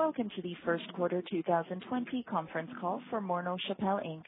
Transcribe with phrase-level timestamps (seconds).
[0.00, 4.22] Welcome to the first quarter 2020 conference call for Morneau Shepell Inc.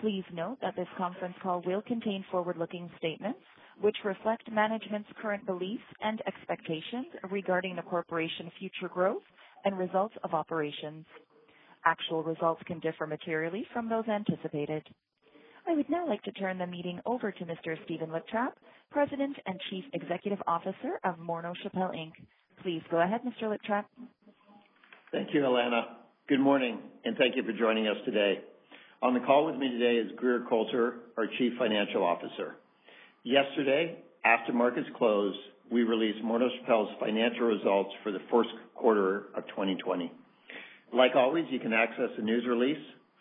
[0.00, 3.38] Please note that this conference call will contain forward-looking statements
[3.80, 9.22] which reflect management's current beliefs and expectations regarding the corporation's future growth
[9.64, 11.06] and results of operations.
[11.84, 14.82] Actual results can differ materially from those anticipated.
[15.68, 17.76] I would now like to turn the meeting over to Mr.
[17.84, 18.54] Stephen Liptrap,
[18.90, 22.10] President and Chief Executive Officer of Morneau Shepell Inc.
[22.60, 23.44] Please go ahead, Mr.
[23.56, 23.84] Liptrap.
[25.16, 25.80] Thank you, Alana.
[26.28, 28.40] Good morning, and thank you for joining us today.
[29.00, 32.56] On the call with me today is Grier Colter, our Chief Financial Officer.
[33.24, 35.38] Yesterday, after markets closed,
[35.72, 40.12] we released Shepell's financial results for the first quarter of 2020.
[40.92, 42.76] Like always, you can access the news release,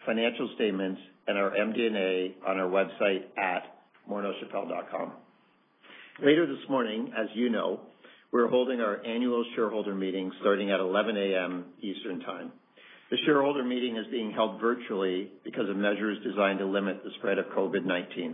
[0.06, 3.78] financial statements, and our MD&A on our website at
[4.12, 5.14] morneaushepell.com.
[6.22, 7.80] Later this morning, as you know,
[8.36, 11.64] we're holding our annual shareholder meeting starting at 11:00 A.M.
[11.80, 12.52] Eastern Time.
[13.10, 17.38] The shareholder meeting is being held virtually because of measures designed to limit the spread
[17.38, 18.34] of COVID-19.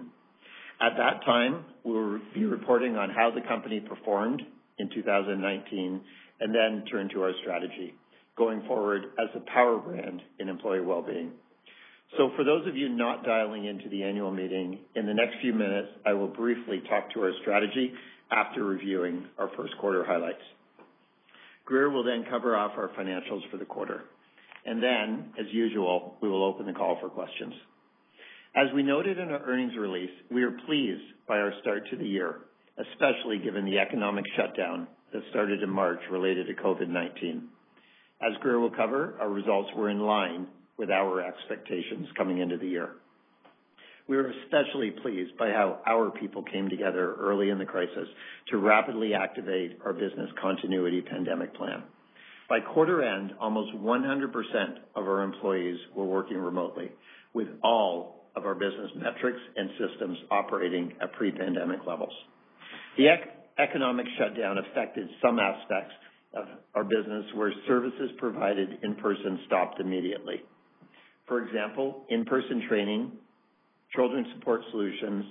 [0.82, 4.42] At that time, we'll be reporting on how the company performed
[4.80, 6.02] in 2019
[6.40, 7.94] and then turn to our strategy
[8.36, 11.32] going forward as a power brand in employee well-being.
[12.18, 15.54] So for those of you not dialing into the annual meeting, in the next few
[15.54, 17.94] minutes, I will briefly talk to our strategy
[18.32, 20.42] after reviewing our first quarter highlights.
[21.66, 24.04] Grier will then cover off our financials for the quarter.
[24.66, 27.54] And then, as usual, we will open the call for questions.
[28.56, 32.08] As we noted in our earnings release, we are pleased by our start to the
[32.08, 32.42] year,
[32.78, 37.44] especially given the economic shutdown that started in March related to COVID-19.
[38.22, 40.48] As Grier will cover, our results were in line
[40.78, 42.90] with our expectations coming into the year.
[44.12, 48.10] We were especially pleased by how our people came together early in the crisis
[48.50, 51.84] to rapidly activate our business continuity pandemic plan.
[52.50, 54.34] By quarter end, almost 100%
[54.98, 56.92] of our employees were working remotely,
[57.34, 62.12] with all of our business metrics and systems operating at pre-pandemic levels.
[62.98, 63.08] The
[63.60, 65.94] economic shutdown affected some aspects
[66.34, 70.42] of our business where services provided in person stopped immediately.
[71.30, 73.14] For example, in-person training,
[73.96, 75.26] children's support solutions,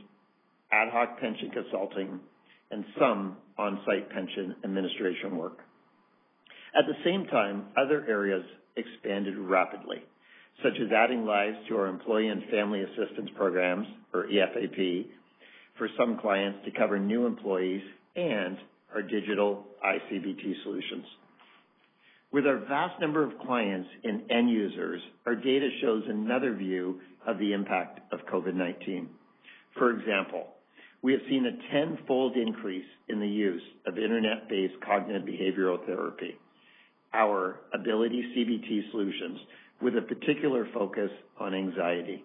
[0.72, 2.20] ad hoc pension consulting,
[2.70, 5.58] and some on-site pension administration work.
[6.78, 8.44] At the same time, other areas
[8.76, 10.02] expanded rapidly,
[10.62, 15.06] such as adding lives to our employee and family assistance programs, or EFAP,
[15.78, 17.82] for some clients to cover new employees
[18.14, 18.58] and
[18.94, 21.06] our digital iCBT solutions.
[22.32, 27.38] With our vast number of clients and end users, our data shows another view of
[27.38, 29.06] the impact of COVID-19.
[29.76, 30.48] For example,
[31.02, 36.36] we have seen a tenfold increase in the use of internet-based cognitive behavioral therapy,
[37.14, 39.38] our Ability CBT solutions,
[39.80, 42.24] with a particular focus on anxiety.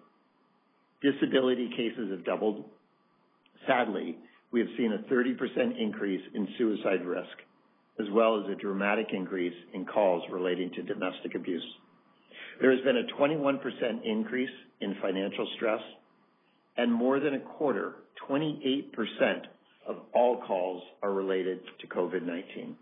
[1.02, 2.64] Disability cases have doubled.
[3.66, 4.18] Sadly,
[4.52, 7.36] we have seen a 30% increase in suicide risk,
[7.98, 11.64] as well as a dramatic increase in calls relating to domestic abuse.
[12.60, 13.60] There has been a 21%
[14.04, 14.50] increase
[14.80, 15.80] in financial stress,
[16.76, 17.96] and more than a quarter,
[18.28, 18.90] 28%
[19.86, 22.74] of all calls are related to COVID-19.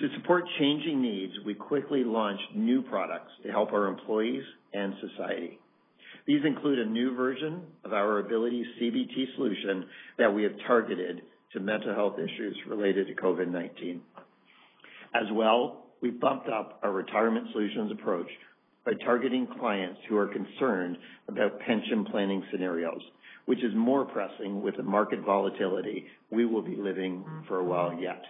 [0.00, 5.58] To support changing needs, we quickly launched new products to help our employees and society.
[6.26, 9.86] These include a new version of our Ability CBT solution
[10.18, 11.22] that we have targeted
[11.52, 14.00] to mental health issues related to COVID-19.
[15.14, 18.28] As well, we bumped up our retirement solutions approach
[18.84, 20.96] by targeting clients who are concerned
[21.28, 23.00] about pension planning scenarios,
[23.46, 27.94] which is more pressing with the market volatility we will be living for a while
[27.94, 28.22] yet.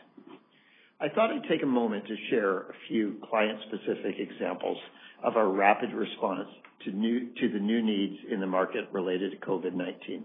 [1.01, 4.79] I thought I'd take a moment to share a few client-specific examples
[5.25, 6.49] of our rapid response
[6.85, 10.23] to the new needs in the market related to COVID-19.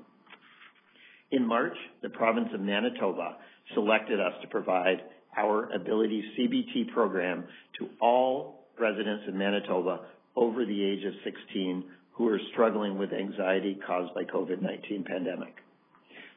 [1.32, 3.38] In March, the province of Manitoba
[3.74, 5.02] selected us to provide
[5.36, 7.44] our Ability CBT program
[7.80, 10.02] to all residents in Manitoba
[10.38, 15.56] over the age of 16 who are struggling with anxiety caused by COVID-19 pandemic.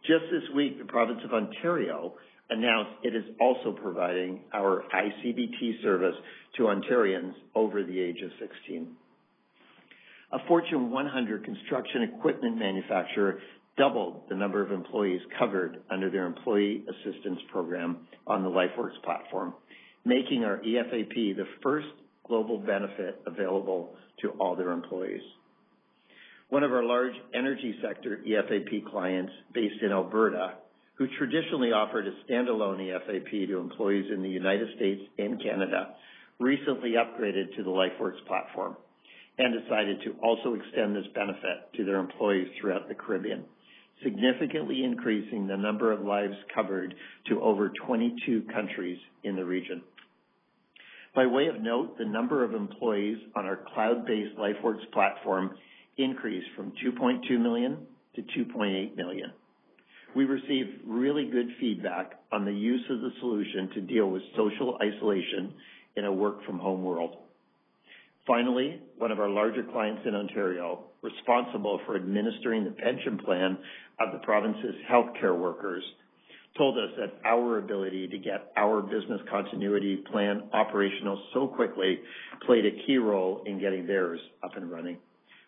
[0.06, 2.14] Just this week, the province of Ontario
[2.49, 6.17] announced it is also providing our iCBT service
[6.56, 8.88] to Ontarians over the age of 16.
[10.32, 13.41] A Fortune 100 construction equipment manufacturer
[13.76, 19.55] doubled the number of employees covered under their employee assistance program on the LifeWorks platform,
[20.05, 21.88] making our EFAP the first
[22.30, 23.90] global benefit available
[24.22, 25.20] to all their employees.
[26.48, 30.54] One of our large energy sector EFAP clients based in Alberta,
[30.94, 35.94] who traditionally offered a standalone EFAP to employees in the United States and Canada,
[36.38, 38.76] recently upgraded to the LifeWorks platform
[39.38, 43.44] and decided to also extend this benefit to their employees throughout the Caribbean,
[44.04, 46.94] significantly increasing the number of lives covered
[47.28, 49.82] to over 22 countries in the region.
[51.14, 55.50] By way of note, the number of employees on our cloud-based LifeWorks platform
[55.96, 57.78] increased from 2.2 million
[58.14, 59.32] to 2.8 million.
[60.14, 64.78] We received really good feedback on the use of the solution to deal with social
[64.82, 65.52] isolation
[65.96, 67.16] in a work-from-home world.
[68.26, 73.58] Finally, one of our larger clients in Ontario, responsible for administering the pension plan
[73.98, 75.82] of the province's healthcare workers,
[76.56, 82.00] told us that our ability to get our business continuity plan operational so quickly
[82.47, 84.99] played a key role in getting theirs up and running,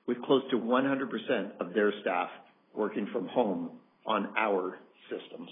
[0.07, 2.29] with close to 100% of their staff
[2.75, 3.71] working from home
[4.07, 4.79] on our
[5.11, 5.49] systems.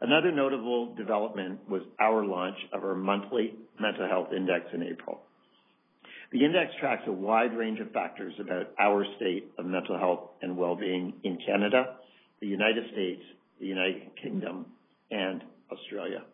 [0.00, 5.20] Another notable development was our launch of our monthly mental health index in April.
[6.32, 10.56] The index tracks a wide range of factors about our state of mental health and
[10.56, 11.96] well-being in Canada,
[12.40, 13.22] the United States,
[13.60, 14.66] the United Kingdom,
[15.10, 16.24] and Australia.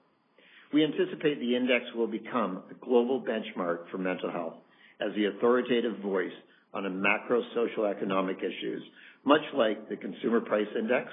[0.73, 4.55] We anticipate the index will become a global benchmark for mental health
[5.01, 6.33] as the authoritative voice
[6.73, 8.83] on a macro socioeconomic issues,
[9.25, 11.09] much like the Consumer Price Index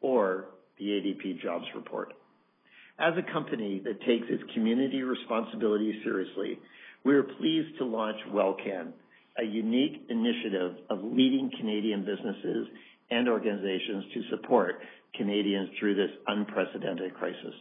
[0.00, 0.46] or
[0.78, 2.14] the ADP Jobs Report.
[2.98, 6.58] As a company that takes its community responsibility seriously,
[7.04, 8.92] we are pleased to launch WellCan,
[9.38, 12.68] a unique initiative of leading Canadian businesses
[13.10, 14.76] and organizations to support
[15.16, 17.54] Canadians through this unprecedented crisis.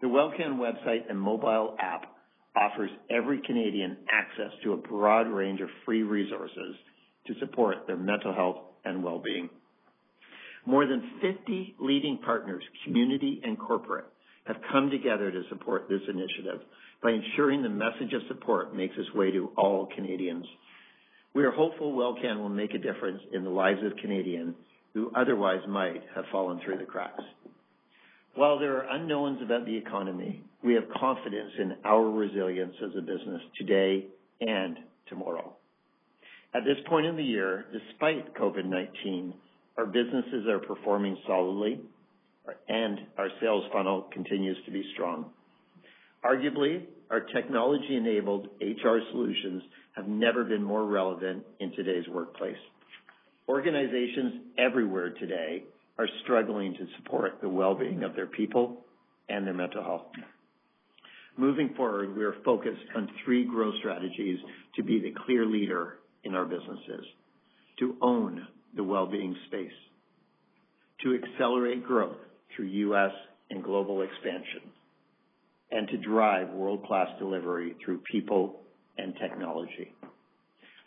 [0.00, 2.06] The WellCan website and mobile app
[2.56, 6.76] offers every Canadian access to a broad range of free resources
[7.26, 9.48] to support their mental health and well-being.
[10.64, 14.06] More than 50 leading partners, community and corporate,
[14.46, 16.60] have come together to support this initiative
[17.02, 20.46] by ensuring the message of support makes its way to all Canadians.
[21.34, 24.54] We are hopeful WellCan will make a difference in the lives of Canadians
[24.96, 27.22] who otherwise might have fallen through the cracks.
[28.34, 33.02] While there are unknowns about the economy, we have confidence in our resilience as a
[33.02, 34.06] business today
[34.40, 35.52] and tomorrow.
[36.54, 39.34] At this point in the year, despite COVID-19,
[39.76, 41.78] our businesses are performing solidly,
[42.66, 45.26] and our sales funnel continues to be strong.
[46.24, 49.62] Arguably, our technology-enabled HR solutions
[49.94, 52.56] have never been more relevant in today's workplace.
[53.48, 55.62] Organizations everywhere today
[55.98, 58.84] are struggling to support the well-being of their people
[59.28, 60.06] and their mental health.
[61.36, 64.38] Moving forward, we are focused on three growth strategies
[64.74, 67.06] to be the clear leader in our businesses,
[67.78, 69.70] to own the well-being space,
[71.02, 72.16] to accelerate growth
[72.54, 73.12] through U.S.
[73.50, 74.70] and global expansion,
[75.70, 78.60] and to drive world-class delivery through people
[78.98, 79.92] and technology.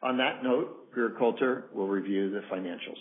[0.02, 3.00] On that note, Grier Colter will review the financials.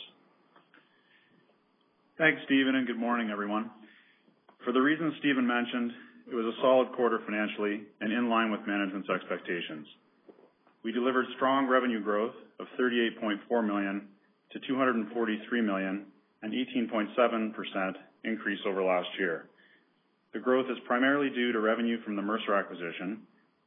[2.19, 3.71] Thanks, Stephen, and good morning, everyone.
[4.65, 5.93] For the reasons Stephen mentioned,
[6.31, 9.87] it was a solid quarter financially and in line with management's expectations.
[10.83, 14.09] We delivered strong revenue growth of 38.4 million
[14.53, 16.07] to 243 million,
[16.43, 17.93] an 18.7%
[18.25, 19.47] increase over last year.
[20.33, 23.21] The growth is primarily due to revenue from the Mercer acquisition,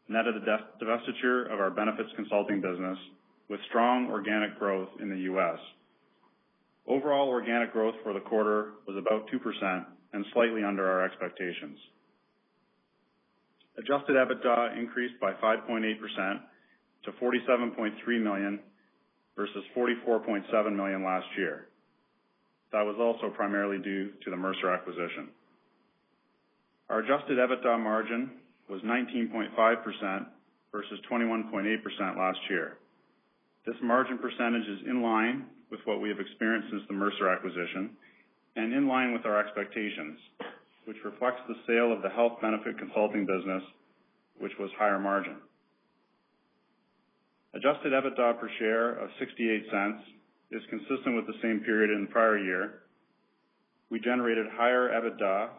[0.09, 2.97] net of the divestiture of our benefits consulting business,
[3.51, 5.59] with strong organic growth in the U.S.
[6.87, 11.77] Overall organic growth for the quarter was about 2% and slightly under our expectations.
[13.77, 16.39] Adjusted EBITDA increased by 5.8%
[17.03, 18.59] to 47.3 million
[19.35, 21.67] versus 44.7 million last year.
[22.71, 25.27] That was also primarily due to the Mercer acquisition.
[26.89, 28.31] Our adjusted EBITDA margin
[28.69, 30.25] was 19.5%
[30.71, 32.77] versus 21.8% last year.
[33.65, 37.91] This margin percentage is in line with what we have experienced since the Mercer acquisition
[38.55, 40.19] and in line with our expectations,
[40.85, 43.63] which reflects the sale of the health benefit consulting business,
[44.39, 45.37] which was higher margin.
[47.53, 49.99] Adjusted EBITDA per share of 0.68
[50.51, 52.83] is consistent with the same period in the prior year.
[53.89, 55.49] We generated higher EBITDA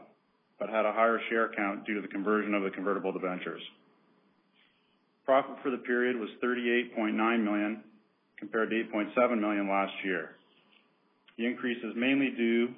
[0.59, 3.63] but had a higher share count due to the conversion of the convertible debentures.
[5.25, 7.83] Profit for the period was 38.9 million,
[8.43, 10.35] compared to 8.7 million last year.
[11.39, 12.75] The increase is mainly due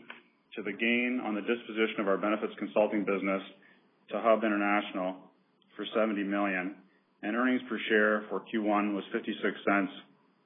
[0.56, 3.40] to the gain on the disposition of our benefits consulting business
[4.11, 5.16] to Hub International
[5.75, 6.76] for 70 million,
[7.23, 9.88] and earnings per share for Q1 was 0.56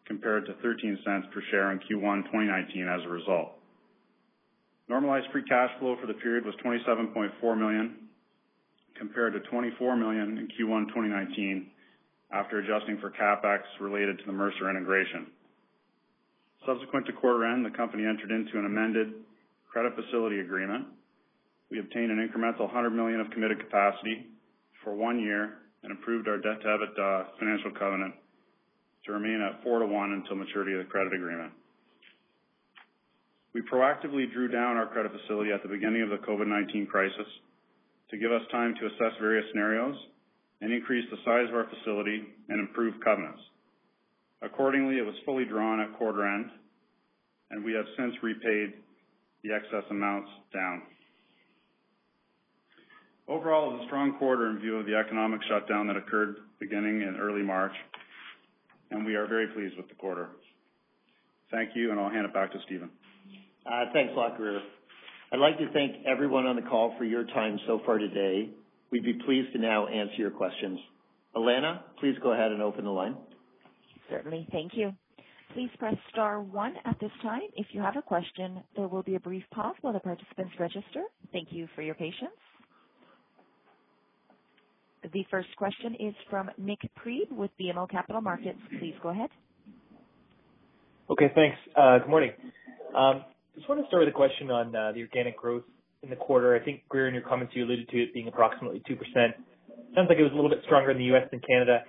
[0.07, 3.59] compared to 0.13 per share in Q1 2019 as a result.
[4.89, 7.97] Normalized free cash flow for the period was 27.4 million,
[8.97, 11.67] compared to 24 million in Q1 2019,
[12.33, 15.29] after adjusting for CapEx related to the Mercer integration.
[16.67, 19.13] Subsequent to quarter end, the company entered into an amended
[19.71, 20.87] credit facility agreement.
[21.71, 24.27] We obtained an incremental 100 million of committed capacity
[24.85, 28.15] for one year and improved our debt-to-EBITDA financial covenant
[29.07, 31.53] to remain at 4 to 1 until maturity of the credit agreement.
[33.55, 37.27] We proactively drew down our credit facility at the beginning of the COVID-19 crisis
[38.11, 39.97] to give us time to assess various scenarios
[40.61, 43.41] and increase the size of our facility and improve covenants.
[44.43, 46.51] Accordingly, it was fully drawn at quarter end,
[47.51, 48.75] and we have since repaid
[49.43, 50.83] the excess amounts down.
[53.29, 57.03] Overall, it was a strong quarter in view of the economic shutdown that occurred beginning
[57.03, 57.75] in early March,
[58.91, 60.29] and we are very pleased with the quarter.
[61.51, 62.91] Thank you, and I'll hand it back to Stephen.
[63.67, 64.61] Uh, thanks a lot, Grier.
[65.33, 68.49] I'd like to thank everyone on the call for your time so far today.
[68.91, 70.79] We'd be pleased to now answer your questions.
[71.37, 73.17] Elena, please go ahead and open the line.
[74.11, 74.49] Certainly.
[74.51, 74.93] Thank you.
[75.55, 78.63] Please press star one at this time if you have a question.
[78.77, 81.05] There will be a brief pause while the participants register.
[81.33, 82.31] Thank you for your patience.
[85.13, 88.59] The first question is from Nik Priebe with BMO Capital Markets.
[88.79, 89.31] Please go ahead.
[91.09, 91.57] Okay, thanks.
[91.77, 92.33] Uh, good morning.
[92.95, 95.63] I just want to start with a question on uh, the organic growth
[96.03, 96.55] in the quarter.
[96.55, 98.97] I think, Grier, in your comments, you alluded to it being approximately 2%.
[99.95, 101.29] Sounds like it was a little bit stronger in the U.S.
[101.31, 101.83] than Canada.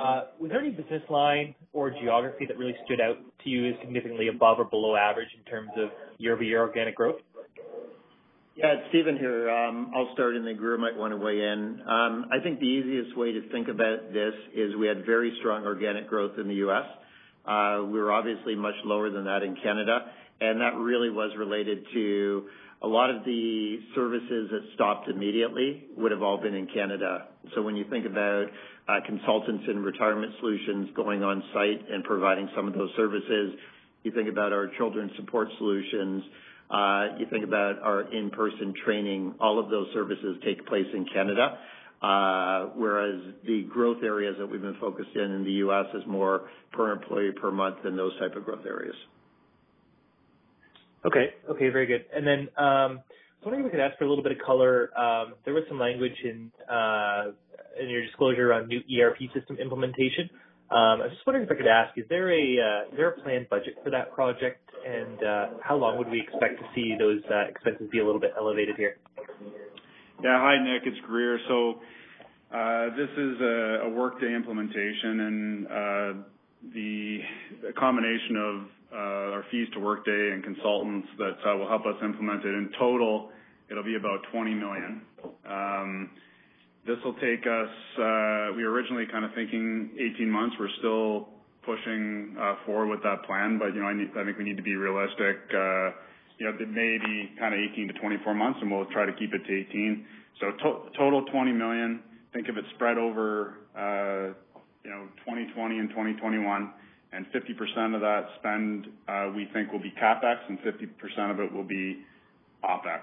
[0.00, 3.74] Uh, was there any business line or geography that really stood out to you as
[3.80, 7.20] significantly above or below average in terms of year-over-year organic growth?
[8.56, 9.50] Yeah, it's Stephen here.
[9.50, 11.80] Um, I'll start, and then Grier might want to weigh in.
[11.86, 15.64] Um, I think the easiest way to think about this is we had very strong
[15.64, 16.84] organic growth in the U.S.
[17.46, 20.06] Uh, we were obviously much lower than that in Canada,
[20.40, 22.48] and that really was related to
[22.82, 27.28] a lot of the services that stopped immediately would have all been in Canada.
[27.54, 28.46] So when you think about
[28.88, 33.54] uh, consultants in retirement solutions going on site and providing some of those services,
[34.02, 36.22] you think about our children's support solutions,
[36.70, 41.58] uh, you think about our in-person training, all of those services take place in Canada.
[42.00, 45.84] Uh, whereas the growth areas that we've been focused in in the U.S.
[45.92, 48.94] is more per employee per month than those type of growth areas.
[51.04, 51.30] Okay.
[51.48, 52.04] Okay, very good.
[52.14, 54.90] And then, I was wondering if we could ask for a little bit of color.
[54.98, 57.32] Um there was some language in uh
[57.80, 60.28] in your disclosure on new ERP system implementation.
[60.70, 63.08] Um I was just wondering if I could ask, is there a uh is there
[63.08, 64.60] a planned budget for that project?
[64.86, 68.32] And, uh how long would we expect to see those expenses be a little bit
[68.36, 68.96] elevated here?
[70.22, 70.38] Yeah.
[70.38, 71.38] Hi, Nick, It's Grier.
[71.48, 71.80] So,
[72.54, 76.12] uh this is a Workday implementation, and uh
[76.74, 77.20] the
[77.78, 78.54] combination of
[78.92, 82.70] Uh, our fees to Workday and consultants that uh, will help us implement it, in
[82.78, 83.30] total,
[83.70, 85.02] it'll be about 20 million.
[85.48, 86.10] Um,
[86.86, 90.56] this will take us, uh we were originally kind of thinking 18 months.
[90.58, 91.28] We're still
[91.62, 94.76] pushing uh, forward with that plan, but you know, I think we need to be
[94.76, 95.36] realistic.
[95.52, 95.90] Uh
[96.38, 99.12] you know, it may be kind of 18 to 24 months, and we'll try to
[99.12, 100.06] keep it to 18.
[100.40, 100.52] So
[100.96, 102.00] Total 20 million.
[102.32, 103.60] Think of it spread over
[104.84, 106.72] you know, 2020 and 2021,
[107.12, 111.52] and 50% of that spend uh we think will be CapEx and 50% of it
[111.52, 111.98] will be
[112.64, 113.02] OpEx.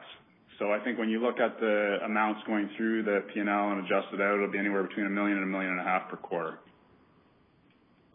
[0.60, 4.08] So I think when you look at the amounts going through the P&L and adjust
[4.14, 5.78] it out, it'll be anywhere between 1 million and 1.5 million
[6.10, 6.60] per quarter.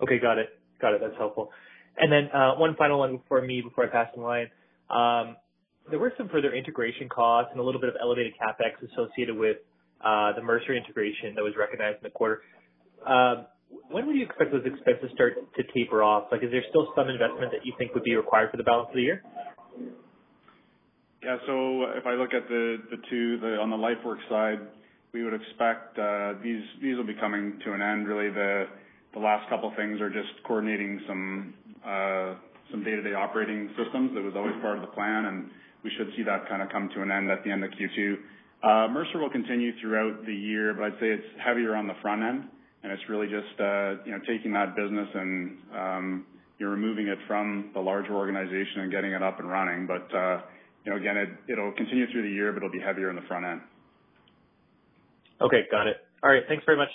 [0.02, 0.58] Okay, got it.
[0.80, 1.50] Got it, that's helpful.
[1.96, 4.48] And then uh one final one for me before I pass the line.
[5.90, 9.58] There were some further integration costs and a little bit of elevated CapEx associated with
[10.04, 12.42] uh the Mercer integration that was recognized in the quarter.
[13.90, 16.28] When would you expect those expenses start to taper off?
[16.32, 18.88] Like, is there still some investment that you think would be required for the balance
[18.88, 19.22] of the year?
[21.22, 21.36] Yeah.
[21.46, 24.60] So if I look at the the two, on the LifeWorks side,
[25.12, 28.08] we would expect uh these these will be coming to an end.
[28.08, 28.66] Really, the
[29.14, 31.54] the last couple of things are just coordinating some
[31.86, 32.34] uh
[32.70, 34.12] some day-to-day operating systems.
[34.14, 35.50] That was always part of the plan, and
[35.84, 38.90] we should see that kind of come to an end at the end of Q2.
[38.90, 42.44] Mercer will continue throughout the year, but I'd say it's heavier on the front end,
[42.82, 46.26] and it's really just uh, you know, taking that business and um,
[46.58, 49.86] you're removing it from the larger organization and getting it up and running.
[49.86, 50.42] But, uh,
[50.84, 53.44] you know, again, it'll continue through the year, but it'll be heavier in the front
[53.44, 53.60] end.
[55.40, 55.96] Okay, got it.
[56.22, 56.42] All right.
[56.48, 56.90] Thanks very much.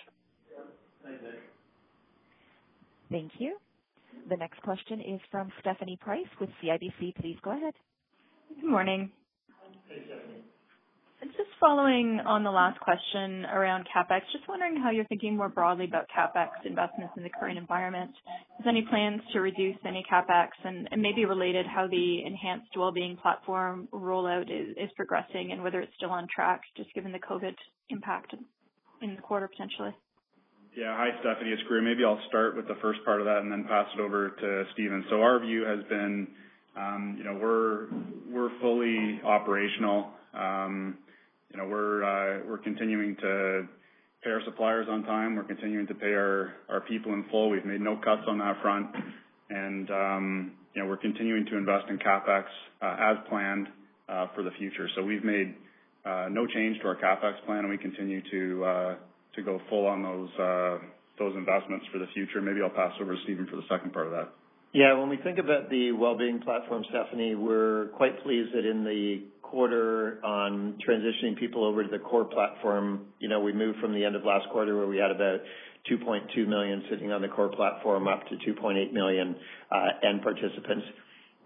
[3.09, 3.57] Thank you.
[4.29, 7.15] The next question is from Stephanie Price with CIBC.
[7.15, 7.73] Please go ahead.
[8.61, 9.11] Good morning.
[9.87, 10.43] Hey, Stephanie.
[11.23, 15.85] Just following on the last question around CapEx, just wondering how you're thinking more broadly
[15.85, 18.11] about CapEx investments in the current environment.
[18.59, 20.49] Is there any plans to reduce any CapEx?
[20.63, 26.11] And maybe related, how the enhanced wellbeing platform rollout is progressing and whether it's still
[26.11, 27.55] on track, just given the COVID
[27.89, 28.35] impact
[29.01, 29.95] in the quarter, potentially.
[30.77, 30.95] Yeah.
[30.95, 31.49] Hi, Stephanie.
[31.49, 31.81] It's Grier.
[31.81, 34.63] Maybe I'll start with the first part of that and then pass it over to
[34.73, 35.03] Stephen.
[35.09, 36.27] So our view has been,
[37.17, 37.87] you know, we're
[38.29, 40.11] we're fully operational.
[40.37, 43.67] You know, we're uh we're continuing to
[44.23, 45.35] pay our suppliers on time.
[45.35, 47.49] We're continuing to pay our people in full.
[47.49, 48.87] We've made no cuts on that front.
[49.49, 52.43] And um, you know, we're continuing to invest in CapEx
[52.81, 53.67] as planned
[54.35, 54.87] for the future.
[54.95, 55.55] So we've made
[56.05, 58.95] no change to our CapEx plan, and we continue to uh
[59.35, 60.77] to go full on those uh
[61.17, 62.41] those investments for the future.
[62.41, 64.29] Maybe I'll pass over to Stephen for the second part of that.
[64.73, 64.93] Yeah.
[64.99, 70.19] When we think about the wellbeing platform, Stephanie, we're quite pleased that in the quarter
[70.23, 74.15] on transitioning people over to the core platform, you know, we moved from the end
[74.15, 75.39] of last quarter, where we had about
[75.89, 79.35] 2.2 million sitting on the core platform, up to 2.8 million
[79.71, 80.85] uh, end participants.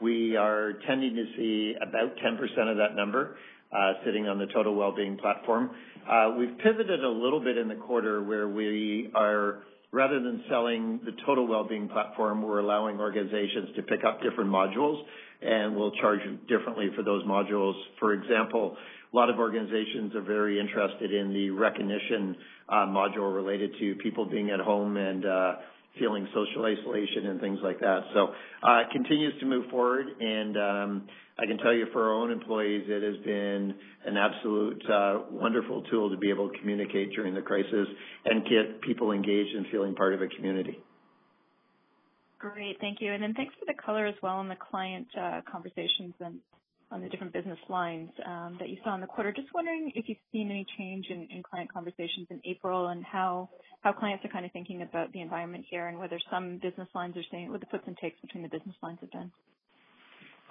[0.02, 3.38] We are tending to see about 10% of that number
[3.72, 5.72] uh, sitting on the total wellbeing platform.
[6.10, 11.00] Uh, we've pivoted a little bit in the quarter where we are, rather than selling
[11.06, 15.02] the total wellbeing platform, we're allowing organizations to pick up different modules,
[15.42, 17.74] and we'll charge differently for those modules.
[18.00, 18.78] For example,
[19.12, 22.36] a lot of organizations are very interested in the recognition
[22.70, 25.54] uh module related to people being at home and uh
[26.00, 28.00] feeling social isolation and things like that.
[28.14, 28.30] So
[28.64, 31.08] it continues to move forward, and um
[31.40, 33.74] I can tell you for our own employees, it has been
[34.06, 34.84] an absolute
[35.32, 37.88] wonderful tool to be able to communicate during the crisis
[38.26, 40.78] and get people engaged and feeling part of a community.
[42.42, 42.78] Great.
[42.82, 43.14] Thank you.
[43.14, 46.40] And then thanks for the color as well on the client uh, conversations and
[46.90, 49.32] on the different business lines um, that you saw in the quarter.
[49.32, 53.48] Just wondering if you've seen any change in client conversations in April and how
[53.82, 57.16] how clients are kind of thinking about the environment here and whether some business lines
[57.16, 59.32] are seeing what the puts and takes between the business lines have been.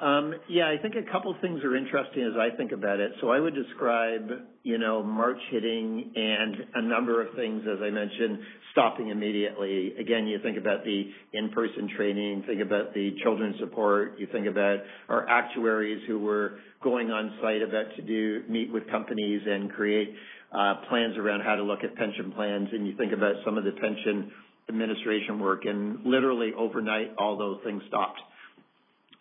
[0.00, 3.12] Um, yeah, I think a couple things are interesting as I think about it.
[3.20, 4.30] So I would describe,
[4.62, 8.38] you know, March hitting and a number of things, as I mentioned,
[8.72, 9.94] stopping immediately.
[9.98, 14.78] Again, you think about the in-person training, think about the children's support, you think about
[15.08, 20.14] our actuaries who were going on site about to do meet with companies and create
[20.52, 23.64] uh, plans around how to look at pension plans, and you think about some of
[23.64, 24.30] the pension
[24.68, 28.20] administration work, and literally overnight, all those things stopped.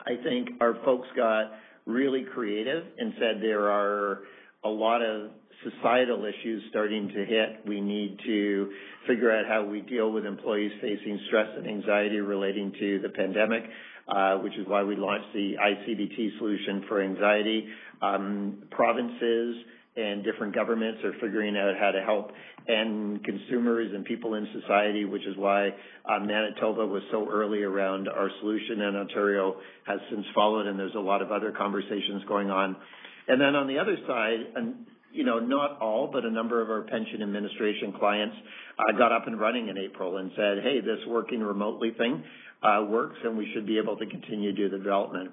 [0.01, 1.51] I think our folks got
[1.85, 4.19] really creative and said there are
[4.63, 5.31] a lot of
[5.63, 7.67] societal issues starting to hit.
[7.67, 8.71] We need to
[9.07, 13.63] figure out how we deal with employees facing stress and anxiety relating to the pandemic,
[14.07, 17.67] uh, which is why we launched the iCBT solution for anxiety.
[18.01, 19.55] Um, provinces
[19.95, 22.31] and different governments are figuring out how to help
[22.69, 25.69] end consumers and people in society, which is why
[26.05, 30.95] uh, Manitoba was so early around our solution, and Ontario has since followed, and there's
[30.95, 32.75] a lot of other conversations going on.
[33.27, 34.39] And then on the other side,
[35.11, 38.35] you know, not all, but a number of our pension administration clients
[38.77, 42.23] uh, got up and running in April and said, "Hey, this working remotely thing
[42.63, 45.31] uh, works, and we should be able to continue to do the development."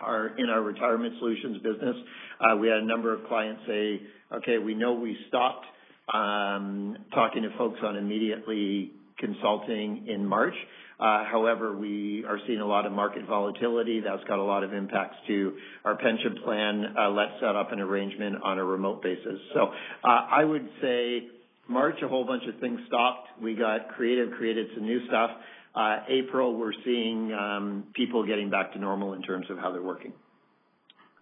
[0.00, 1.96] Our in our retirement solutions business,
[2.40, 4.00] uh, we had a number of clients say,
[4.32, 5.66] "Okay, we know we stopped
[6.14, 10.54] um, talking to folks on immediately consulting in March.
[11.00, 14.74] Uh, however, we are seeing a lot of market volatility that's got a lot of
[14.74, 16.94] impacts to our pension plan.
[16.98, 19.72] Uh, let's set up an arrangement on a remote basis." So
[20.04, 21.28] uh I would say
[21.70, 23.28] March, a whole bunch of things stopped.
[23.40, 25.30] We got creative, created some new stuff.
[25.74, 29.82] Uh, April, we're seeing um, people getting back to normal in terms of how they're
[29.82, 30.12] working.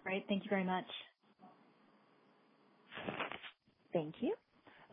[0.03, 0.25] Great.
[0.27, 0.85] Thank you very much.
[3.93, 4.33] Thank you.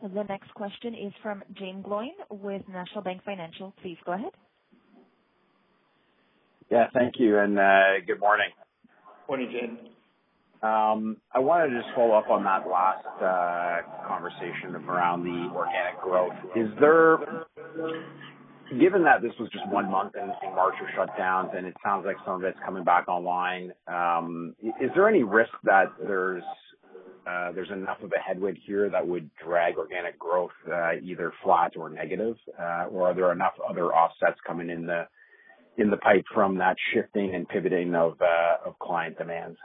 [0.03, 3.73] The next question is from Jaeme Gloyn with National Bank Financial.
[3.81, 4.31] Please go ahead.
[6.69, 8.47] Yeah, thank you, and uh, good morning.
[9.29, 9.77] Morning, Jaeme.
[10.67, 16.01] Um, I wanted to just follow up on that last uh, conversation around the organic
[16.01, 16.33] growth.
[16.57, 17.19] Is there
[18.79, 22.17] given that this was just one month and March was shutdowns, and it sounds like
[22.25, 26.43] some of it's coming back online, um, is there any risk that there's
[27.27, 31.73] uh there's enough of a headwind here that would drag organic growth uh, either flat
[31.77, 32.35] or negative?
[32.91, 35.07] Or are there enough other offsets coming in the
[35.97, 38.17] pipe from that shifting and pivoting of
[38.79, 39.57] client demands?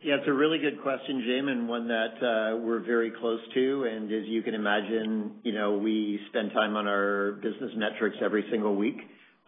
[0.00, 3.88] Yeah, it's a really good question, Jim, and one that uh, we're very close to.
[3.90, 8.44] And As you can imagine, you know, we spend time on our business metrics every
[8.48, 8.96] single week,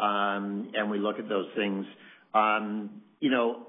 [0.00, 1.87] um, and we look at those things.
[2.35, 3.68] Um, you know,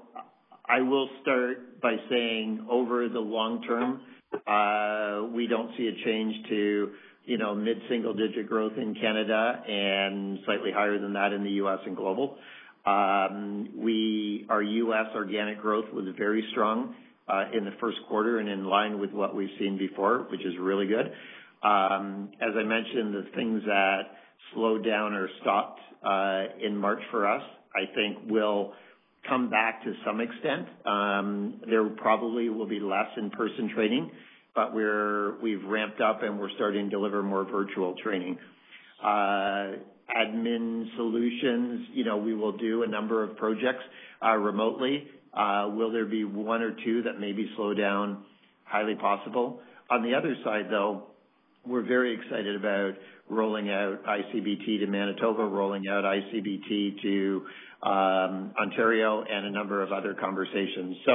[0.68, 4.00] I will start by saying over the long term,
[4.46, 6.90] uh, we don't see a change to,
[7.24, 11.78] you know, mid-single digit growth in Canada and slightly higher than that in the U.S.
[11.86, 12.36] and global.
[12.84, 15.06] Um, we our U.S.
[15.14, 16.94] organic growth was very strong
[17.28, 20.54] uh, in the first quarter and in line with what we've seen before, which is
[20.60, 21.12] really good.
[21.62, 24.00] Um, as I mentioned, the things that
[24.52, 27.42] slowed down or stopped uh, in March for us,
[27.74, 28.72] I think will
[29.28, 30.66] come back to some extent.
[30.84, 34.10] Um, there probably will be less in-person training,
[34.54, 38.38] but we've ramped up and we're starting to deliver more virtual training.
[39.02, 39.72] Uh,
[40.16, 43.82] admin solutions, you know, we will do a number of projects
[44.24, 45.04] uh, remotely.
[45.32, 48.24] Uh, will there be one or two that maybe slow down?
[48.64, 49.60] Highly possible.
[49.90, 51.04] On the other side, though,
[51.66, 52.92] we're very excited about
[53.28, 57.42] rolling out ICBT to Manitoba, rolling out ICBT to
[57.82, 60.96] um, Ontario, and a number of other conversations.
[61.06, 61.12] So,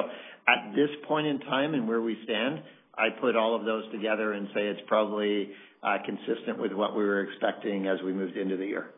[0.48, 2.62] At this point in time and where we stand,
[2.98, 5.50] I put all of those together and say it's probably
[5.84, 8.92] uh, consistent with what we were expecting as we moved into the year.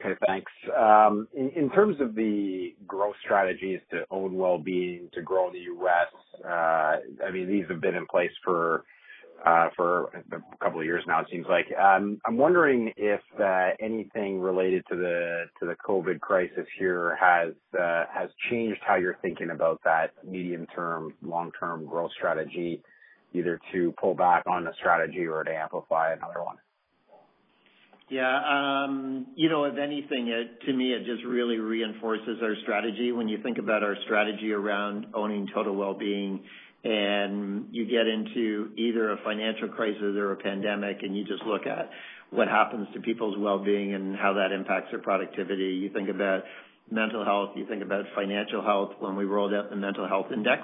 [0.00, 0.50] Okay, thanks.
[0.78, 6.42] Um, in terms of the growth strategies to own well-being, to grow in the U.S.,
[6.42, 8.84] uh, I mean, these have been in place for
[9.76, 11.66] for a couple of years now, it seems like.
[11.78, 17.52] Um, I'm wondering if uh anything related to the to the COVID crisis here has
[17.78, 22.82] uh has changed how you're thinking about that medium-term, long-term growth strategy
[23.32, 26.56] either to pull back on a strategy or to amplify another one?
[28.10, 28.40] Yeah.
[28.44, 30.26] Um, you know, if anything,
[30.66, 33.12] to me, it just really reinforces our strategy.
[33.12, 36.42] When you think about our strategy around owning total well-being,
[36.82, 41.66] and you get into either a financial crisis or a pandemic, and you just look
[41.66, 41.90] at
[42.30, 45.78] what happens to people's well-being and how that impacts their productivity.
[45.82, 46.42] You think about
[46.90, 48.92] mental health, you think about financial health.
[48.98, 50.62] When we rolled out the mental health index,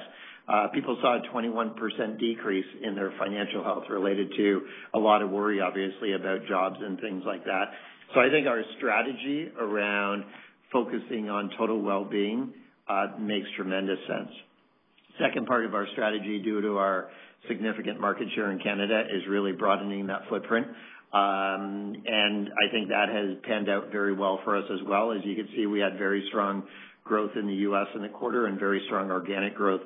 [0.49, 4.63] uh, people saw a 21% decrease in their financial health related to
[4.95, 7.65] a lot of worry, obviously, about jobs and things like that.
[8.15, 10.25] So I think our strategy around
[10.73, 12.53] focusing on total well-being
[12.89, 14.31] uh, makes tremendous sense.
[15.21, 17.09] Second part of our strategy, due to our
[17.49, 20.67] significant market share in Canada, is really broadening that footprint.
[21.13, 25.13] And I think that has panned out very well for us as well.
[25.13, 26.65] As you can see, we had very strong
[27.05, 27.87] growth in the U.S.
[27.95, 29.83] in the quarter and very strong organic growth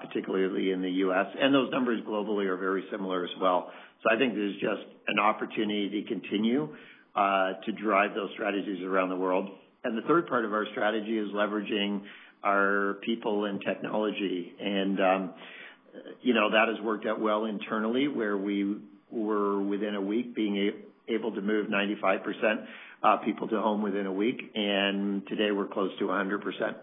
[0.00, 1.26] particularly in the U.S.
[1.40, 3.70] and Those numbers globally are very similar as well.
[4.02, 6.68] So I think there's just an opportunity to continue
[7.14, 9.50] uh, to drive those strategies around the world.
[9.84, 12.02] And The third part of our strategy is leveraging
[12.44, 14.52] our people and technology.
[14.60, 15.34] And um,
[16.22, 18.76] You know, that has worked out well internally, where we
[19.10, 20.72] were within a week being
[21.08, 22.66] able to move 95%
[23.02, 26.74] uh, people to home within a week, and today we're close to 100%.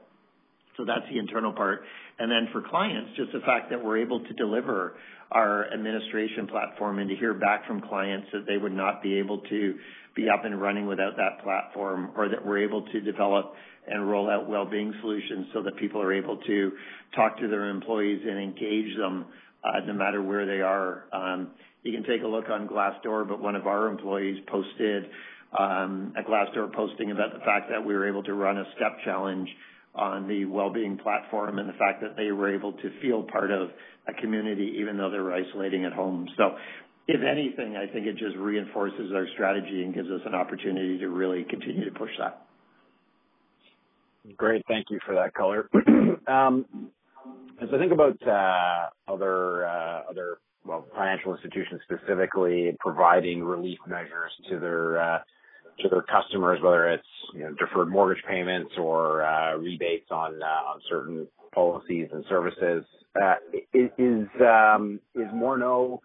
[0.79, 1.83] So That's the internal part.
[2.19, 4.95] And then For clients, just the fact that we're able to deliver
[5.29, 9.39] our administration platform and to hear back from clients that they would not be able
[9.41, 9.75] to
[10.15, 13.53] be up and running without that platform, or that we're able to develop
[13.87, 16.71] and roll out well-being solutions so that people are able to
[17.13, 19.25] talk to their employees and engage them,
[19.63, 21.03] uh, no matter where they are.
[21.11, 21.49] Um,
[21.83, 25.05] you can take a look on Glassdoor, but one of our employees posted
[25.57, 28.97] um, a Glassdoor posting about the fact that we were able to run a step
[29.03, 29.49] challenge
[29.95, 33.69] on the well-being platform and the fact that they were able to feel part of
[34.08, 36.28] a community even though they were isolating at home.
[36.38, 36.56] So
[37.08, 41.10] if anything, I think it just reinforces our strategy and gives us an opportunity to
[41.10, 42.45] really continue to push that.
[44.38, 44.63] Great.
[44.67, 45.69] Thank you for that color.
[46.28, 46.65] um,
[47.62, 54.32] as I think about uh, other uh, other well financial institutions specifically providing relief measures
[54.49, 55.19] to their uh,
[55.81, 60.45] to their customers, whether it's, you know, deferred mortgage payments or uh, rebates on uh,
[60.45, 62.83] on certain policies and services.
[63.19, 63.35] Uh,
[63.73, 65.99] is um, is Morneau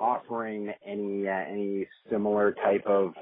[0.00, 3.12] offering any any similar type of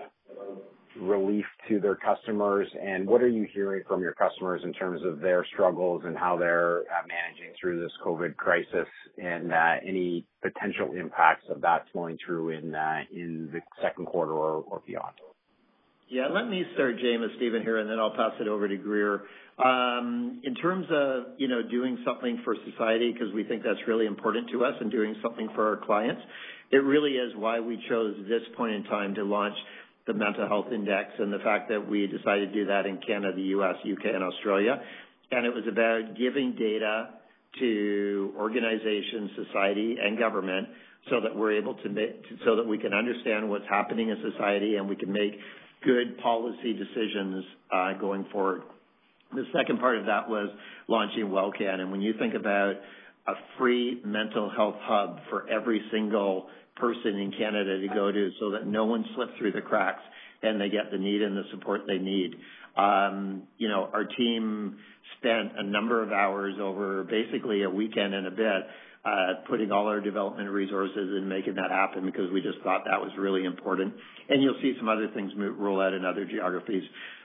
[1.01, 2.69] relief to their customers?
[2.81, 6.37] And what are you hearing from your customers in terms of their struggles and how
[6.37, 8.89] they're managing through this COVID crisis
[9.23, 9.53] and
[9.87, 12.75] any potential impacts of that flowing through in
[13.13, 15.15] in the second quarter or beyond?
[16.11, 19.23] Yeah, let me start, Jaeme, Stephen here, and then I'll pass it over to Grier.
[19.65, 24.07] Um, in terms of, you know, doing something for society, because we think that's really
[24.07, 26.23] important to us, and doing something for our clients,
[26.73, 29.55] it really is why we chose this point in time to launch
[30.07, 33.37] the Mental Health Index and the fact that we decided to do that in Canada,
[33.37, 34.83] the U.S., U.K., and Australia
[35.31, 37.11] and it was about giving data
[37.59, 40.69] to organizations, society, and government
[41.09, 41.89] so that we're able to
[42.45, 45.33] so that we can understand what's happening in society and we can make
[45.83, 48.63] good policy decisions uh, going forward.
[49.35, 50.49] The second part of that was
[50.89, 51.81] launching WellCan.
[51.81, 52.75] And when you think about
[53.27, 58.51] a free mental health hub for every single person in Canada to go to so
[58.51, 60.03] that no one slips through the cracks
[60.43, 62.35] and they get the need and the support they need.
[62.77, 64.79] Um, you know, our team
[65.19, 68.63] spent a number of hours over basically a weekend and a bit
[69.03, 73.01] Uh, putting all our development resources and making that happen because we just thought that
[73.01, 73.95] was really important.
[74.29, 76.83] And You'll see some other things roll out in other geographies.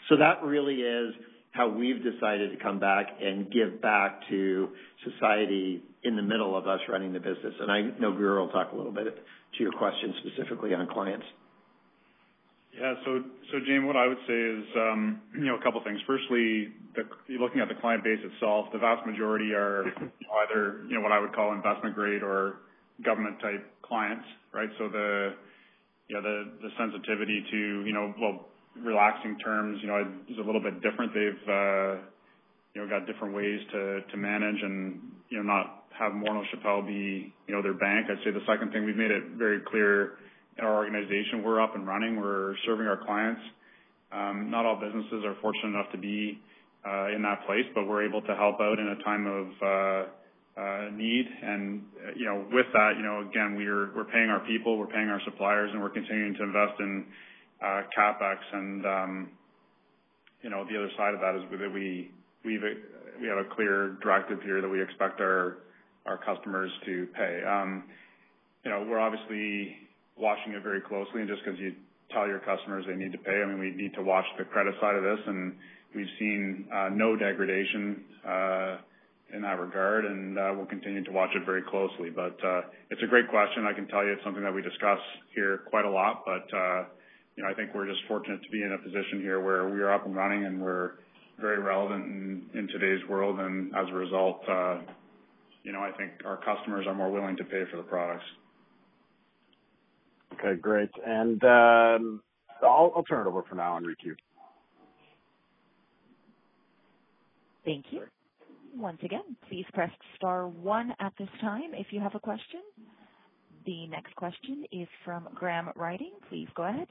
[0.07, 1.13] So That really is
[1.51, 4.69] how we've decided to come back and give back to
[5.03, 7.53] society in the middle of us running the business.
[7.59, 11.25] And I know Grier will talk a little bit to your question specifically on clients.
[12.79, 12.93] Yeah.
[13.05, 13.23] So,
[13.59, 15.99] Jaeme, what I would say is, um, you know, a couple things.
[16.05, 16.73] Firstly,
[17.39, 19.85] looking at the client base itself, the vast majority are
[20.43, 22.57] either, you know, what I would call investment grade or
[23.03, 24.69] government-type clients, right?
[24.77, 25.35] So the,
[26.07, 28.47] you know, the sensitivity to, you know, well,
[28.83, 31.13] relaxing terms, you know, is a little bit different.
[31.13, 31.95] They've, uh,
[32.73, 36.81] you know, got different ways to to manage and, you know, not have Morneau Shepell
[36.81, 38.07] be, you know, their bank.
[38.09, 40.19] I'd say the second thing, we've made it very clear
[40.57, 42.19] in our organization, we're up and running.
[42.19, 43.41] We're serving our clients.
[44.11, 46.39] Um, not all businesses are fortunate enough to be
[46.87, 50.61] uh, in that place, but we're able to help out in a time of uh,
[50.61, 51.25] uh need.
[51.43, 51.83] And,
[52.15, 55.19] you know, with that, you know, again, we're we're paying our people, we're paying our
[55.25, 57.05] suppliers, and we're continuing to invest in
[57.61, 58.37] uh, CapEx.
[58.53, 59.29] And, um,
[60.41, 62.11] you know, the other side of that is that we
[62.45, 62.53] we
[63.27, 65.57] have a clear directive here that we expect our
[66.05, 67.41] our customers to pay.
[67.43, 67.83] Um,
[68.63, 69.75] you know, we're obviously
[70.17, 71.73] watching it very closely, and just because you
[72.11, 74.75] tell your customers they need to pay, I mean, we need to watch the credit
[74.79, 75.55] side of this, and
[75.93, 78.77] we've seen uh, no degradation uh,
[79.33, 82.09] in that regard, and uh, we'll continue to watch it very closely.
[82.09, 83.65] But uh it's a great question.
[83.65, 84.99] I can tell you it's something that we discuss
[85.33, 86.85] here quite a lot, but uh
[87.35, 89.81] you know, I think we're just fortunate to be in a position here where we
[89.81, 90.91] are up and running, and we're
[91.41, 93.39] very relevant in today's world.
[93.39, 94.77] And as a result, uh
[95.63, 98.25] you know, I think our customers are more willing to pay for the products.
[100.39, 100.89] Okay, great.
[101.05, 102.21] And um,
[102.61, 104.15] I'll turn it over for now and requeue.
[107.63, 108.03] Thank you.
[108.75, 112.61] Once again, please press star one at this time if you have a question.
[113.65, 116.11] The next question is from Graham Ryding.
[116.29, 116.87] Please go ahead.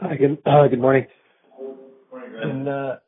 [0.00, 1.06] Hi, good uh, morning.
[2.10, 2.98] Morning, Graham.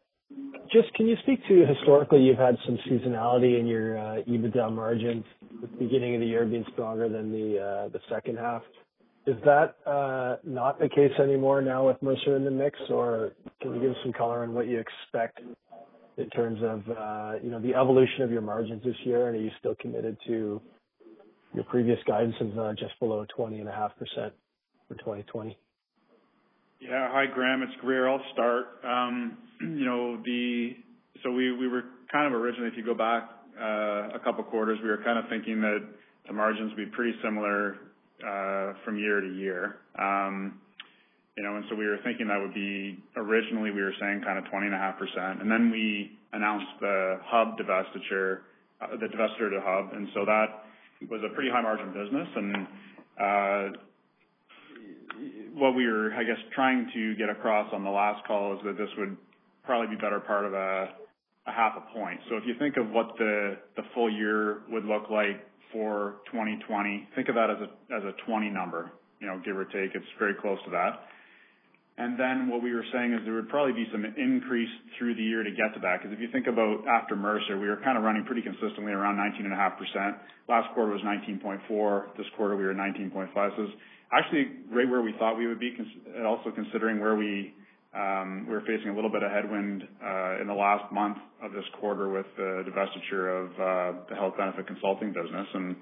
[0.72, 5.24] Just can you speak to historically, you've had some seasonality in your uh, EBITDA margins,
[5.60, 8.62] the beginning of the year being stronger than the uh, second half.
[9.26, 12.78] Is that uh, not the case anymore now with Mercer in the mix?
[12.88, 15.40] Or can you give some color on what you expect
[16.16, 16.82] in terms of,
[17.44, 19.28] you know, the evolution of your margins this year?
[19.28, 20.60] And are you still committed to
[21.54, 23.90] your previous guidance of just below 20.5%
[24.88, 25.56] for 2020?
[26.82, 27.08] Yeah.
[27.12, 27.62] Hi, Graham.
[27.62, 28.08] It's Grier.
[28.08, 28.66] I'll start.
[28.82, 30.74] Um, you know, the
[31.22, 34.88] so we were kind of originally, if you go back uh, a couple quarters, we
[34.90, 35.78] were kind of thinking that
[36.26, 37.76] the margins would be pretty similar
[38.26, 39.76] uh, from year to year.
[39.96, 40.58] Um,
[41.36, 44.36] you know, and so we were thinking that would be originally, we were saying kind
[44.36, 45.40] of 20.5%.
[45.40, 48.40] And then we announced the Hub divestiture,
[48.80, 49.92] uh, the divestiture to Hub.
[49.94, 50.66] And so that
[51.08, 52.28] was a pretty high margin business.
[55.54, 58.76] What we were, I guess, trying to get across on the last call is that
[58.76, 59.16] this would
[59.64, 60.88] probably be better part of a
[61.46, 62.20] half a point.
[62.28, 63.56] So if you think of what the
[63.94, 69.26] full year would look like for 2020, think of that as a 20 number, you
[69.26, 69.94] know, give or take.
[69.94, 71.08] It's very close to that.
[71.98, 75.22] And then what we were saying is there would probably be some increase through the
[75.22, 76.00] year to get to that.
[76.00, 79.16] Because if you think about after Mercer, we were kind of running pretty consistently around
[79.16, 80.16] 19.5%.
[80.48, 82.16] Last quarter was 19.4.
[82.16, 83.28] This quarter, we were 19.5.
[83.56, 83.66] So
[84.12, 85.76] actually right where we thought we would be,
[86.24, 87.54] also considering where we
[87.94, 91.52] um, we were facing a little bit of headwind uh, in the last month of
[91.52, 95.46] this quarter with the divestiture of uh, the health benefit consulting business.
[95.52, 95.76] And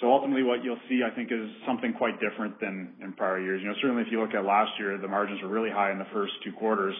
[0.00, 3.60] so ultimately, what you'll see, I think, is something quite different than in prior years.
[3.62, 5.98] You know, certainly if you look at last year, the margins were really high in
[5.98, 6.94] the first two quarters.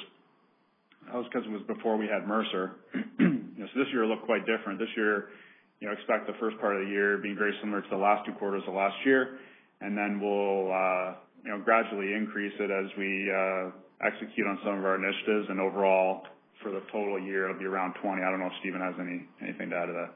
[1.07, 2.75] That was because it was before we had Mercer.
[3.23, 4.81] you know, so this year looked quite different.
[4.81, 5.31] This year,
[5.79, 8.27] you know, expect the first part of the year being very similar to the last
[8.27, 9.39] two quarters of last year
[9.81, 11.15] and then we'll, uh,
[11.45, 13.71] you know, gradually increase it as we uh,
[14.05, 15.47] execute on some of our initiatives.
[15.49, 16.23] And overall,
[16.63, 18.23] for the total year, it'll be around 20.
[18.23, 20.11] I don't know if Stephen has any anything to add to that.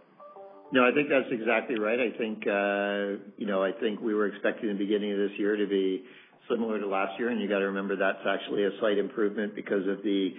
[0.73, 2.01] No, I think that's exactly right.
[2.01, 5.55] I think, uh, you know, I think we were expecting the beginning of this year
[5.55, 6.05] to be
[6.49, 9.87] similar to last year, and you got to remember that's actually a slight improvement because
[9.87, 10.31] of the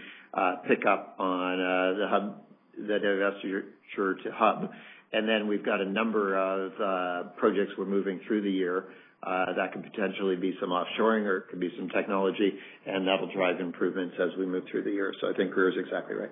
[0.68, 2.42] pick up on uh the Hub,
[2.78, 4.72] the divestiture to Hub.
[5.14, 8.86] And then we've got a number of uh projects we're moving through the year
[9.26, 12.54] that could potentially be some offshoring or it could be some technology,
[12.86, 15.14] and that'll drive improvements as we move through the year.
[15.22, 16.32] So I think Grier is exactly right.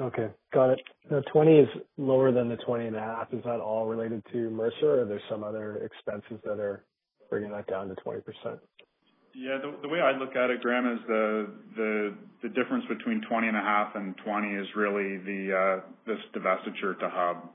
[0.00, 0.28] Okay.
[0.52, 0.80] Got it.
[1.10, 3.34] The 20 is lower than the 20.5.
[3.34, 6.84] Is that all related to Mercer, or are there some other expenses that are
[7.28, 8.22] bringing that down to 20%?
[9.34, 9.58] Yeah.
[9.82, 11.46] The way I look at it, Graham, is the
[11.76, 17.48] the the difference between 20.5 and 20 is really the uh this divestiture to Hub.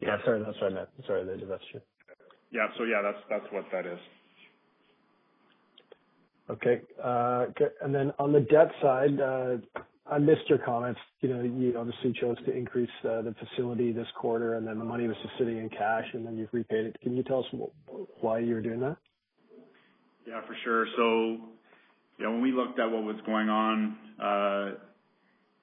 [0.00, 0.16] Yeah.
[0.24, 0.88] Sorry, that's what I meant.
[1.06, 1.82] Sorry, the divestiture.
[2.52, 2.68] Yeah.
[2.76, 3.98] So yeah, that's that's what that is.
[6.50, 6.80] Okay.
[7.02, 7.72] Uh good.
[7.82, 9.18] And then on the debt side,
[10.06, 11.00] I missed your comments.
[11.20, 15.08] You know, you obviously chose to increase the facility this quarter, and then the money
[15.08, 16.96] was just sitting in cash, and then you've repaid it.
[17.02, 17.46] Can you tell us
[18.20, 18.96] why you're doing that?
[20.26, 20.86] Yeah, for sure.
[20.96, 21.46] So,
[22.18, 24.72] you know, when we looked at what was going on uh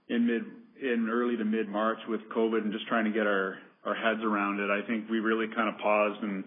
[0.09, 0.43] in mid
[0.81, 4.69] in early to mid-March with COVID and just trying to get our heads around it,
[4.69, 6.43] I think we really kind of paused and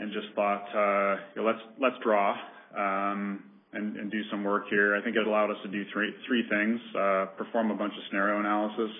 [0.00, 2.32] and just thought, uh, let's let's draw
[2.76, 4.96] um, and and do some work here.
[4.96, 6.80] I think it allowed us to do three three things.
[6.96, 8.90] Uh, perform a bunch of scenario analysis,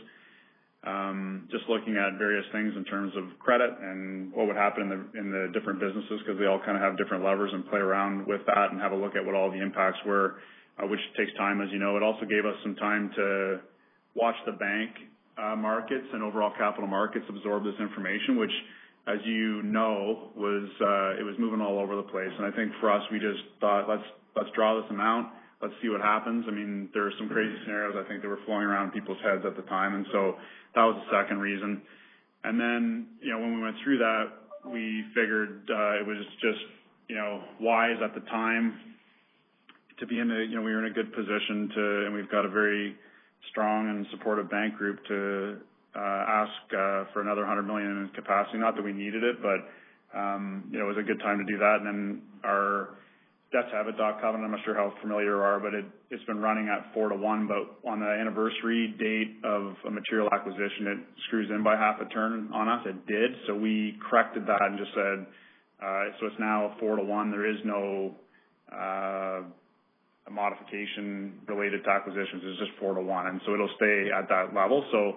[0.85, 4.89] um, just looking at various things in terms of credit and what would happen in
[4.89, 7.81] the in the different businesses because they all kind of have different levers and play
[7.81, 10.37] around with that and have a look at what all the impacts were,
[10.79, 11.97] uh, which takes time, as you know.
[11.97, 13.61] It also gave us some time to
[14.15, 15.10] watch the bank
[15.57, 18.53] markets and overall capital markets absorb this information, which,
[19.07, 22.33] as you know, was uh it was moving all over the place.
[22.39, 25.29] And I think for us, we just thought, let's let's draw this amount.
[25.63, 26.45] Let's see what happens.
[26.49, 29.43] I mean, there are some crazy scenarios I think that were flowing around people's heads
[29.45, 29.95] at the time.
[29.95, 30.37] And so
[30.75, 31.83] that was the second reason.
[32.45, 34.25] And then, you know, when we went through that,
[34.67, 36.63] we figured uh it was just,
[37.09, 38.75] you know, wise at the time
[40.01, 42.31] to be in a, you know, we were in a good position to, and we've
[42.31, 42.97] got a very
[43.51, 45.57] strong and supportive bank group to
[45.97, 48.59] uh ask uh for another 100 million in capacity.
[48.59, 49.67] Not that we needed it, but
[50.15, 51.79] um, you know, it was a good time to do that.
[51.81, 52.99] And then our
[53.53, 56.95] debt-to-EBITDA covenant, I'm not sure how familiar you are, but it, it's been running at
[56.95, 57.49] 4-to-1.
[57.49, 62.09] But on the anniversary date of a material acquisition, it screws in by half a
[62.13, 62.87] turn on us.
[62.87, 63.31] It did.
[63.47, 65.27] So we corrected that and just said,
[65.83, 67.31] uh, so it's now 4-to-1.
[67.31, 68.15] There is no
[70.29, 72.43] modification related to acquisitions.
[72.45, 73.29] is just 4-to-1.
[73.29, 74.85] And so it'll stay at that level.
[74.93, 75.17] So,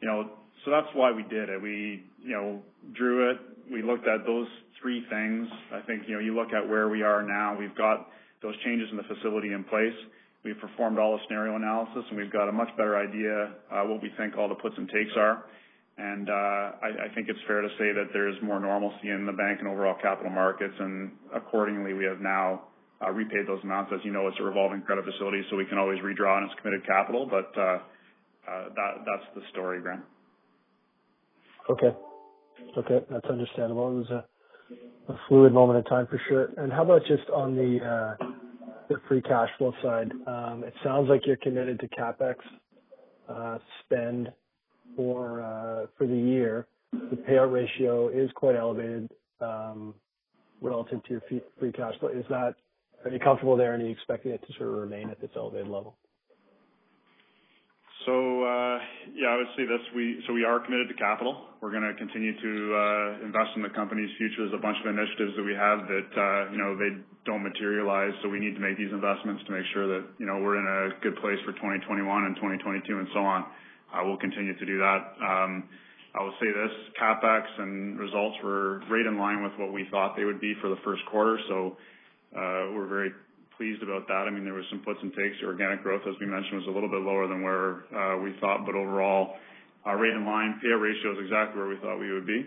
[0.00, 0.30] you know,
[0.64, 1.60] so that's why we did it.
[1.60, 2.62] We, you know,
[2.94, 3.38] drew it.
[3.70, 4.46] We looked at those
[4.80, 5.48] three things.
[5.72, 8.08] I think, you know, you look at where we are now, we've got
[8.42, 9.94] those changes in the facility in place.
[10.44, 13.50] We've performed all the scenario analysis, and we've got a much better idea
[13.88, 15.44] what we think all the puts and takes are.
[15.98, 19.32] And uh, I, I think it's fair to say that there's more normalcy in the
[19.32, 22.62] bank and overall capital markets, and accordingly, we have now
[23.04, 23.92] repaid those amounts.
[23.94, 26.54] As you know, it's a revolving credit facility, so we can always redraw on its
[26.60, 27.26] committed capital.
[27.26, 27.78] But uh
[28.48, 30.02] uh that that's the story, Graham.
[31.68, 31.94] Okay.
[32.78, 33.90] Okay, that's understandable.
[33.90, 34.10] It was
[35.08, 36.50] a fluid moment in time for sure.
[36.56, 38.26] And how about just on the uh
[38.88, 40.10] the free cash flow side?
[40.26, 42.36] Um it sounds like you're committed to CapEx
[43.28, 44.32] uh spend
[44.96, 46.66] for uh for the year.
[46.92, 49.94] The payout ratio is quite elevated um
[50.62, 51.22] relative to your
[51.58, 52.08] free cash flow.
[53.06, 55.30] Are you comfortable there, and are you expecting it to sort of remain at this
[55.38, 55.94] elevated level?
[58.02, 58.82] So uh
[59.14, 59.78] yeah, I would say this.
[59.94, 61.54] We so we are committed to capital.
[61.62, 64.50] We're gonna continue to uh, invest in the company's future.
[64.50, 66.98] There's a bunch of initiatives that we have that, uh, you know, they
[67.30, 70.42] don't materialize, so we need to make these investments to make sure that, you know,
[70.42, 73.46] we're in a good place for 2021 and 2022 and so on.
[74.02, 75.00] We'll continue to do that.
[75.22, 75.70] Um,
[76.14, 80.18] I will say this, CapEx and results were right in line with what we thought
[80.18, 81.38] they would be for the first quarter.
[82.34, 83.12] We're very
[83.56, 84.28] pleased about that.
[84.28, 85.40] I mean, there was some puts and takes.
[85.40, 88.34] The organic growth, as we mentioned, was a little bit lower than where uh we
[88.40, 89.36] thought, but overall,
[89.86, 90.60] right in line.
[90.64, 92.44] Payout ratio is exactly where we thought we would be.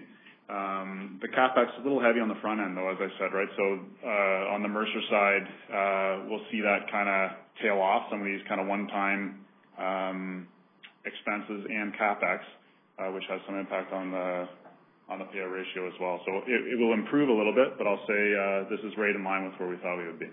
[1.21, 3.49] The CapEx is a little heavy on the front end, though, as I said, right?
[3.57, 3.63] So,
[4.05, 8.41] uh on the Mercer side, uh we'll see that kinda tail off some of these
[8.47, 9.45] kind of one-time
[11.05, 12.39] expenses and CapEx,
[12.99, 14.47] uh which has some impact on the
[15.09, 16.19] payout ratio as well.
[16.25, 19.23] So it will improve a little bit, but I'll say uh, this is right in
[19.23, 20.29] line with where we thought we would be.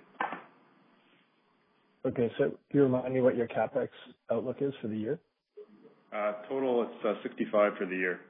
[2.06, 2.30] Okay.
[2.38, 3.88] So can you remind me what your CapEx
[4.30, 5.18] outlook is for the year?
[6.14, 8.20] Uh, total, it's uh, 65 for the year.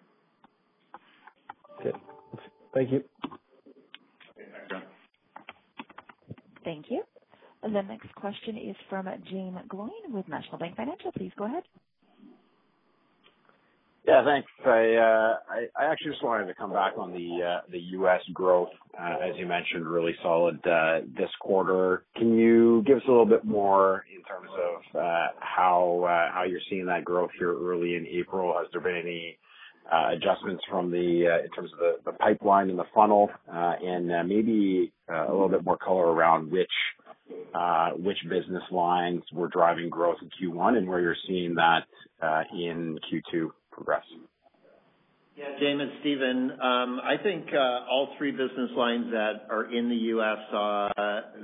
[1.81, 1.97] Okay.
[2.75, 3.05] Thank you.
[3.25, 4.49] Okay.
[4.53, 4.83] Thanks, Graham.
[6.65, 7.03] Thank you.
[7.63, 11.11] The next question is from Jaeme Gloyn with National Bank Financial.
[11.13, 11.65] Please go ahead.
[14.07, 14.49] Yeah, thanks.
[14.65, 15.37] I uh
[15.77, 18.21] I actually just wanted to come back on the uh the U.S.
[18.33, 18.69] growth.
[18.99, 22.05] Uh, as you mentioned, really solid uh, this quarter.
[22.15, 26.61] Can you give us a little bit more in terms of uh how uh, you're
[26.71, 28.55] seeing that growth here early in April?
[28.57, 29.39] Has there been any
[30.13, 33.29] adjustments from the in terms of the pipeline and the funnel?
[33.49, 36.71] And maybe a little bit more color around which
[37.57, 41.81] uh which business lines were driving growth in Q1 and where you're seeing that
[42.53, 44.05] in Q2 progress.
[45.37, 46.51] Yeah, Jaeme, it's Stephen.
[46.53, 50.39] Um, I think uh, all three business lines that are in the U.S.
[50.51, 50.89] saw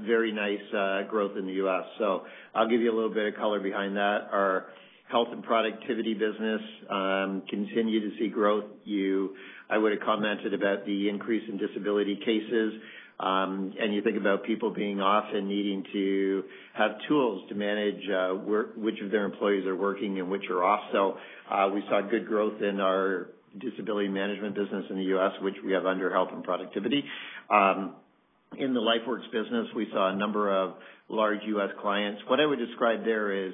[0.07, 1.85] very nice uh, growth in the U.S.
[1.99, 2.23] So
[2.55, 4.29] I'll give you a little bit of color behind that.
[4.33, 4.69] Our
[5.11, 8.65] health and productivity business um, continue to see growth.
[8.85, 9.37] You
[9.69, 12.73] I would have commented about the increase in disability cases,
[13.23, 16.43] and you think about people being off and needing to
[16.75, 20.65] have tools to manage uh, where, which of their employees are working and which are
[20.65, 20.81] off.
[20.93, 21.17] So
[21.51, 23.29] uh, we saw good growth in our
[23.61, 27.05] disability management business in the U.S., which we have under health and productivity.
[27.51, 27.95] Um,
[28.59, 30.75] in the LifeWorks business, we saw a number of
[31.09, 31.71] large U.S.
[31.81, 32.23] clients.
[32.27, 33.53] What I would describe there is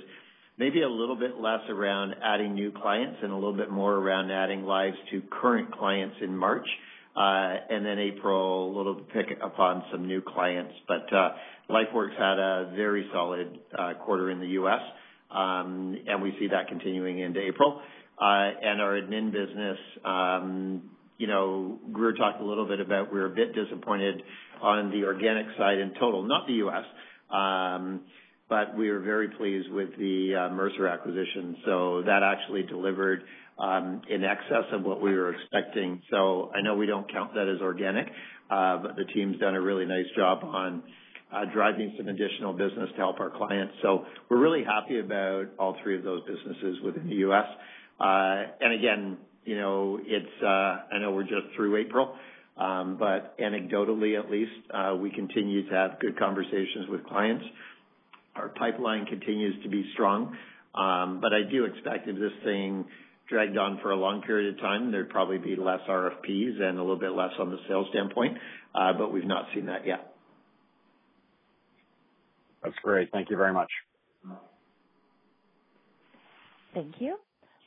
[0.59, 4.31] maybe a little bit less around adding new clients and a little bit more around
[4.31, 6.67] adding lives to current clients in March.
[7.99, 10.73] April, a little pick up on some new clients.
[10.87, 11.31] But uh
[11.71, 14.81] Lifeworks had a very solid uh quarter in the U.S.,
[15.31, 17.81] um and we see that continuing into April.
[18.21, 23.27] Uh and our admin business, um you know, Grier talked a little bit about we're
[23.27, 24.23] a bit disappointed
[24.63, 26.85] on the organic side in total, not the U.S.,
[27.31, 28.01] um
[28.49, 31.57] but we are very pleased with the Mercer acquisition.
[31.67, 33.23] So that actually delivered
[33.59, 36.01] Um, in excess of what we were expecting.
[36.13, 38.07] So I know we don't count that as organic,
[38.49, 40.85] uh, but the team's done a really nice job on
[41.33, 43.75] uh, driving some additional business to help our clients.
[43.83, 47.47] So we're really happy about all three of those businesses within the U.S.
[48.01, 50.47] Uh and again, you know, it's, uh,
[50.95, 52.15] I know we're just through April,
[52.57, 54.53] um, but anecdotally at least,
[55.01, 57.45] we continue to have good conversations with clients.
[58.37, 60.37] Our pipeline continues to be strong.
[60.75, 62.85] Um but I do expect if this thing
[63.29, 66.81] dragged on for a long period of time, there'd probably be less RFPs and a
[66.81, 68.39] little bit less on the sales standpoint.
[68.75, 70.15] Uh, but we've not seen that yet.
[72.63, 73.11] That's great.
[73.13, 73.71] Thank you very much.
[76.75, 77.17] Thank you.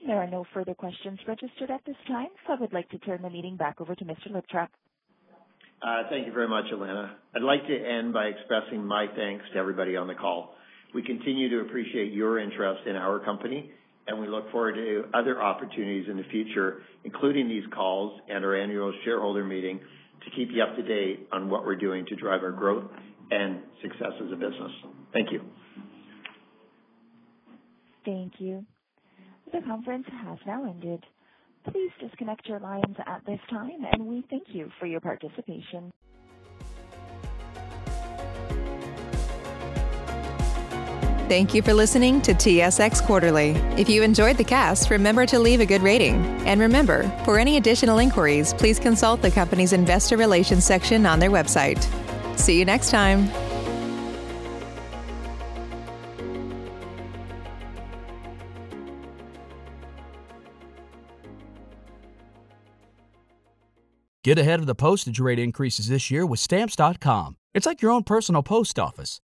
[0.05, 3.21] There are no further questions registered at this time, so I would like to turn
[3.21, 4.31] the meeting back over to Mr.
[4.31, 4.69] Liptrap.
[5.81, 7.17] Uh, thank you very much, Elena.
[7.35, 10.55] I'd like to end by expressing my thanks to everybody on the call.
[10.93, 13.71] We continue to appreciate your interest in our company,
[14.07, 18.55] and we look forward to other opportunities in the future, including these calls and our
[18.55, 22.41] annual shareholder meeting, to keep you up to date on what we're doing to drive
[22.43, 22.85] our growth
[23.31, 24.71] and success as a business.
[25.13, 25.41] Thank you.
[28.05, 28.65] Thank you.
[29.53, 31.03] The conference has now ended.
[31.71, 35.91] Please disconnect your lines at this time, and we thank you for your participation.
[41.31, 43.51] Thank you for listening to TSX Quarterly.
[43.77, 46.15] If you enjoyed the cast, remember to leave a good rating.
[46.45, 51.29] And remember, for any additional inquiries, please consult the company's investor relations section on their
[51.29, 51.87] website.
[52.37, 53.31] See you next time.
[64.25, 67.37] Get ahead of the postage rate increases this year with Stamps.com.
[67.53, 69.21] It's like your own personal post office.